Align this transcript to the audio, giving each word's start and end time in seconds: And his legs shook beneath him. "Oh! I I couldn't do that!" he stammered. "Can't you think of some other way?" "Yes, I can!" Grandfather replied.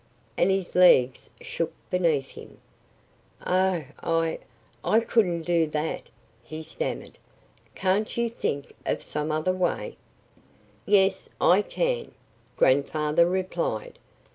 And 0.35 0.49
his 0.49 0.73
legs 0.73 1.29
shook 1.41 1.71
beneath 1.91 2.31
him. 2.31 2.57
"Oh! 3.45 3.83
I 4.01 4.39
I 4.83 4.99
couldn't 5.01 5.43
do 5.43 5.67
that!" 5.67 6.09
he 6.43 6.63
stammered. 6.63 7.19
"Can't 7.75 8.17
you 8.17 8.27
think 8.27 8.73
of 8.87 9.03
some 9.03 9.31
other 9.31 9.53
way?" 9.53 9.97
"Yes, 10.87 11.29
I 11.39 11.61
can!" 11.61 12.13
Grandfather 12.57 13.27
replied. 13.29 13.99